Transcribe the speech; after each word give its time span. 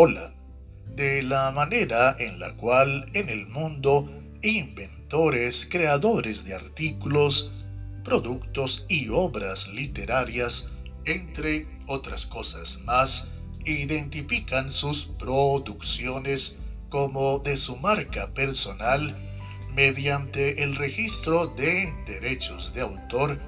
De 0.00 1.20
la 1.22 1.50
manera 1.50 2.16
en 2.18 2.40
la 2.40 2.56
cual 2.56 3.10
en 3.12 3.28
el 3.28 3.46
mundo 3.46 4.10
inventores, 4.40 5.68
creadores 5.70 6.42
de 6.46 6.54
artículos, 6.54 7.52
productos 8.02 8.86
y 8.88 9.10
obras 9.10 9.68
literarias, 9.68 10.70
entre 11.04 11.66
otras 11.86 12.24
cosas 12.24 12.80
más, 12.86 13.28
identifican 13.66 14.72
sus 14.72 15.04
producciones 15.04 16.56
como 16.88 17.40
de 17.40 17.58
su 17.58 17.76
marca 17.76 18.32
personal 18.32 19.14
mediante 19.74 20.62
el 20.62 20.76
registro 20.76 21.48
de 21.48 21.92
derechos 22.06 22.72
de 22.72 22.80
autor, 22.80 23.38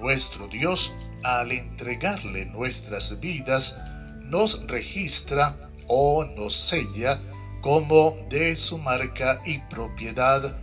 nuestro 0.00 0.48
Dios, 0.48 0.94
al 1.22 1.52
entregarle 1.52 2.46
nuestras 2.46 3.20
vidas, 3.20 3.78
nos 4.22 4.66
registra 4.66 5.68
o 5.86 6.24
nos 6.24 6.54
sella 6.54 7.20
como 7.60 8.16
de 8.28 8.56
su 8.56 8.78
marca 8.78 9.40
y 9.44 9.58
propiedad 9.60 10.56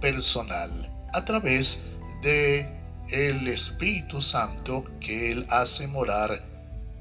personal 0.00 0.90
a 1.12 1.24
través 1.24 1.82
de 2.22 2.66
el 3.10 3.46
Espíritu 3.48 4.20
Santo 4.20 4.84
que 5.00 5.32
Él 5.32 5.46
hace 5.50 5.86
morar 5.86 6.44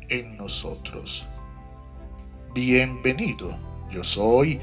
en 0.09 0.36
nosotros. 0.38 1.26
Bienvenido, 2.54 3.58
yo 3.90 4.04
soy 4.04 4.59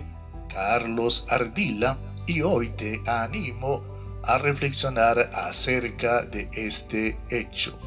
Carlos 0.52 1.26
Ardila 1.30 1.96
y 2.26 2.42
hoy 2.42 2.68
te 2.70 3.00
animo 3.06 3.82
a 4.22 4.36
reflexionar 4.36 5.30
acerca 5.32 6.22
de 6.22 6.50
este 6.52 7.18
hecho. 7.30 7.78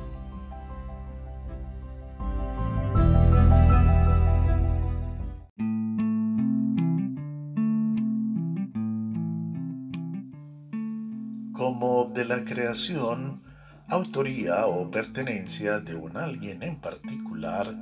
Como 11.61 12.11
de 12.11 12.25
la 12.25 12.43
creación, 12.43 13.43
autoría 13.87 14.65
o 14.65 14.89
pertenencia 14.89 15.79
de 15.79 15.93
un 15.93 16.17
alguien 16.17 16.63
en 16.63 16.77
particular, 16.77 17.75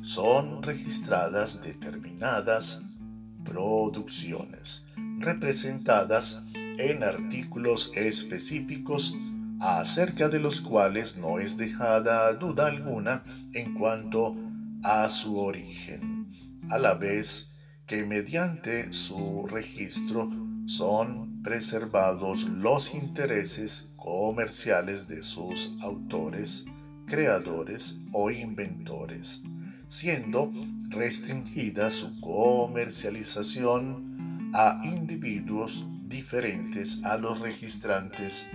son 0.00 0.60
registradas 0.60 1.62
determinadas 1.62 2.82
producciones 3.44 4.84
representadas 5.20 6.42
en 6.52 7.04
artículos 7.04 7.92
específicos 7.94 9.16
acerca 9.60 10.28
de 10.28 10.40
los 10.40 10.60
cuales 10.60 11.16
no 11.16 11.38
es 11.38 11.56
dejada 11.56 12.32
duda 12.32 12.66
alguna 12.66 13.22
en 13.52 13.74
cuanto 13.74 14.34
a 14.82 15.08
su 15.08 15.38
origen, 15.38 16.58
a 16.70 16.76
la 16.76 16.94
vez 16.94 17.54
que 17.86 18.04
mediante 18.04 18.92
su 18.92 19.46
registro 19.46 20.28
son 20.66 21.42
preservados 21.42 22.44
los 22.44 22.94
intereses 22.94 23.90
comerciales 23.96 25.08
de 25.08 25.22
sus 25.22 25.74
autores, 25.80 26.66
creadores 27.06 27.98
o 28.12 28.30
inventores, 28.30 29.42
siendo 29.88 30.52
restringida 30.88 31.90
su 31.90 32.20
comercialización 32.20 34.52
a 34.54 34.80
individuos 34.84 35.86
diferentes 36.06 37.02
a 37.04 37.16
los 37.16 37.40
registrantes 37.40 38.46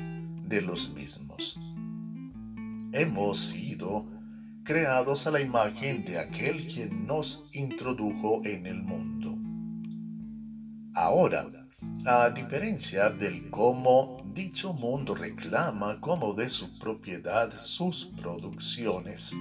de 0.47 0.61
los 0.61 0.93
mismos. 0.93 1.59
Hemos 2.93 3.39
sido 3.39 4.05
creados 4.63 5.27
a 5.27 5.31
la 5.31 5.41
imagen 5.41 6.05
de 6.05 6.19
aquel 6.19 6.67
quien 6.67 7.05
nos 7.05 7.49
introdujo 7.53 8.45
en 8.45 8.65
el 8.65 8.81
mundo. 8.83 9.37
Ahora, 10.93 11.66
a 12.09 12.29
diferencia 12.29 13.09
del 13.09 13.49
cómo 13.49 14.23
dicho 14.33 14.71
mundo 14.71 15.13
reclama 15.13 15.99
como 15.99 16.33
de 16.33 16.49
su 16.49 16.79
propiedad 16.79 17.51
sus 17.61 18.05
producciones, 18.05 19.35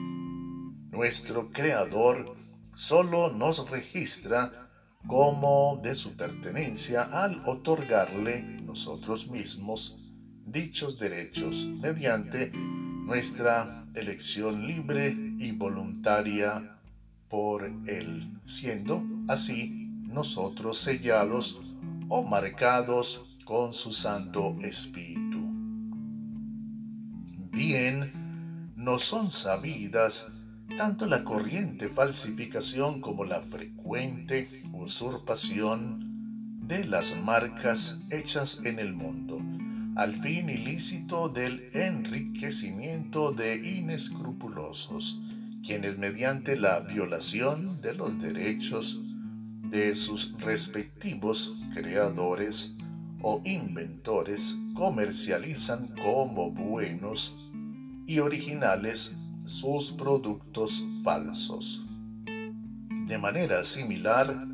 nuestro 0.90 1.52
Creador 1.52 2.36
solo 2.74 3.32
nos 3.32 3.70
registra 3.70 4.68
como 5.06 5.80
de 5.80 5.94
su 5.94 6.16
pertenencia 6.16 7.02
al 7.02 7.40
otorgarle 7.46 8.42
nosotros 8.42 9.28
mismos 9.28 9.96
dichos 10.44 10.98
derechos 10.98 11.64
mediante 11.66 12.50
nuestra 12.50 13.86
elección 13.94 14.66
libre 14.66 15.16
y 15.38 15.52
voluntaria 15.52 16.80
por 17.28 17.64
Él, 17.86 18.40
siendo 18.44 19.04
así 19.28 19.86
nosotros 20.02 20.78
sellados 20.78 21.60
o 22.08 22.22
marcados 22.22 23.24
con 23.44 23.72
su 23.72 23.92
Santo 23.92 24.56
Espíritu. 24.60 25.38
Bien, 27.52 28.72
no 28.76 28.98
son 28.98 29.30
sabidas 29.30 30.28
tanto 30.76 31.06
la 31.06 31.24
corriente 31.24 31.88
falsificación 31.88 33.00
como 33.00 33.24
la 33.24 33.40
frecuente 33.40 34.62
usurpación 34.72 36.58
de 36.66 36.84
las 36.84 37.16
marcas 37.16 37.98
hechas 38.10 38.60
en 38.64 38.78
el 38.78 38.92
mundo, 38.92 39.40
al 39.96 40.16
fin 40.16 40.50
ilícito 40.50 41.28
del 41.28 41.70
enriquecimiento 41.72 43.32
de 43.32 43.56
inescrupulosos, 43.56 45.20
quienes 45.64 45.98
mediante 45.98 46.56
la 46.56 46.80
violación 46.80 47.80
de 47.80 47.94
los 47.94 48.20
derechos 48.20 49.00
de 49.70 49.94
sus 49.94 50.32
respectivos 50.40 51.56
creadores 51.74 52.74
o 53.22 53.40
inventores 53.44 54.56
comercializan 54.74 55.94
como 55.94 56.50
buenos 56.50 57.36
y 58.06 58.18
originales 58.20 59.14
sus 59.44 59.92
productos 59.92 60.84
falsos. 61.02 61.84
De 63.06 63.18
manera 63.18 63.62
similar, 63.64 64.46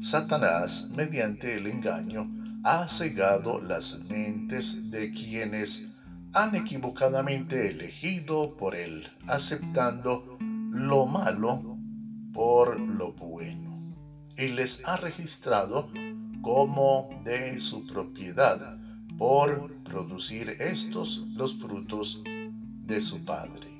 Satanás, 0.00 0.88
mediante 0.94 1.56
el 1.56 1.66
engaño, 1.66 2.28
ha 2.64 2.88
cegado 2.88 3.60
las 3.60 4.00
mentes 4.08 4.90
de 4.90 5.12
quienes 5.12 5.86
han 6.32 6.54
equivocadamente 6.54 7.70
elegido 7.70 8.56
por 8.56 8.74
él, 8.74 9.08
aceptando 9.26 10.36
lo 10.40 11.06
malo 11.06 11.78
por 12.32 12.78
lo 12.78 13.12
bueno, 13.12 13.67
y 14.38 14.48
les 14.48 14.86
ha 14.86 14.96
registrado 14.96 15.90
como 16.40 17.08
de 17.24 17.58
su 17.60 17.86
propiedad 17.86 18.78
por 19.18 19.74
producir 19.82 20.56
estos 20.60 21.26
los 21.34 21.56
frutos 21.56 22.22
de 22.86 23.00
su 23.00 23.24
Padre 23.24 23.78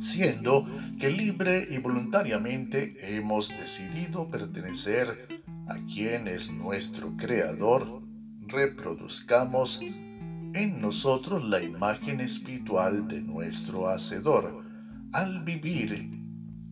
siendo 0.00 0.66
que 0.98 1.10
libre 1.10 1.68
y 1.70 1.78
voluntariamente 1.78 2.96
hemos 3.16 3.50
decidido 3.50 4.28
pertenecer 4.28 5.42
a 5.68 5.76
quien 5.92 6.26
es 6.26 6.50
nuestro 6.50 7.16
Creador, 7.16 8.02
reproduzcamos 8.46 9.80
en 9.82 10.80
nosotros 10.80 11.44
la 11.44 11.62
imagen 11.62 12.20
espiritual 12.20 13.06
de 13.06 13.20
nuestro 13.20 13.88
Hacedor, 13.88 14.64
al 15.12 15.44
vivir 15.44 16.19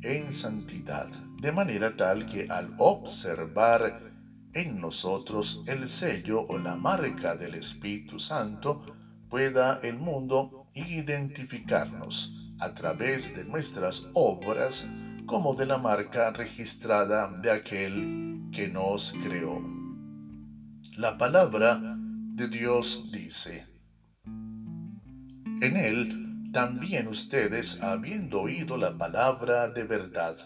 en 0.03 0.33
santidad, 0.33 1.09
de 1.41 1.53
manera 1.53 1.97
tal 1.97 2.27
que 2.27 2.49
al 2.49 2.75
observar 2.79 4.13
en 4.53 4.81
nosotros 4.81 5.63
el 5.67 5.91
sello 5.91 6.47
o 6.49 6.59
la 6.59 6.77
marca 6.77 7.37
del 7.37 7.55
Espíritu 7.55 8.19
Santo, 8.19 8.85
pueda 9.29 9.81
el 9.83 9.99
mundo 9.99 10.69
identificarnos 10.75 12.33
a 12.61 12.75
través 12.75 13.37
de 13.37 13.45
nuestras 13.45 14.09
obras 14.15 14.89
como 15.27 15.55
de 15.55 15.67
la 15.67 15.79
marca 15.79 16.31
registrada 16.31 17.31
de 17.43 17.51
aquel 17.51 18.49
que 18.53 18.69
nos 18.69 19.13
creó. 19.25 19.63
La 20.97 21.19
palabra 21.19 21.81
de 21.81 22.49
Dios 22.49 23.11
dice, 23.13 23.67
en 24.25 25.77
él 25.77 26.28
también 26.59 27.07
ustedes, 27.07 27.81
habiendo 27.85 28.41
oído 28.41 28.77
la 28.77 28.99
palabra 28.99 29.69
de 29.69 29.85
verdad, 29.85 30.37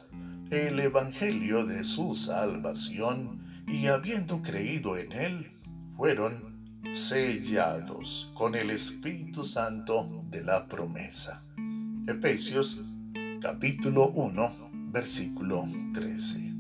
el 0.50 0.78
Evangelio 0.78 1.64
de 1.64 1.84
su 1.84 2.14
salvación, 2.14 3.64
y 3.66 3.86
habiendo 3.86 4.42
creído 4.42 4.98
en 4.98 5.10
él, 5.12 5.52
fueron 5.96 6.82
sellados 6.92 8.30
con 8.34 8.54
el 8.54 8.68
Espíritu 8.68 9.42
Santo 9.42 10.22
de 10.28 10.44
la 10.44 10.68
promesa. 10.68 11.44
Efesios 12.06 12.78
capítulo 13.40 14.10
1, 14.10 14.90
versículo 14.92 15.66
13. 15.94 16.52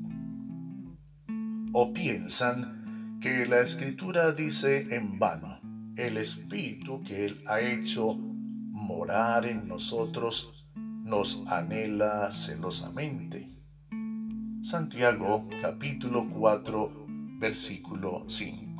O 1.74 1.92
piensan 1.92 3.18
que 3.20 3.44
la 3.44 3.60
escritura 3.60 4.32
dice 4.32 4.96
en 4.96 5.18
vano, 5.18 5.60
el 5.98 6.16
Espíritu 6.16 7.02
que 7.02 7.26
Él 7.26 7.42
ha 7.46 7.60
hecho 7.60 8.18
morar 8.82 9.46
en 9.46 9.68
nosotros 9.68 10.66
nos 10.74 11.46
anhela 11.46 12.30
celosamente. 12.32 13.48
Santiago 14.62 15.48
capítulo 15.60 16.28
4 16.28 17.06
versículo 17.38 18.24
5. 18.28 18.71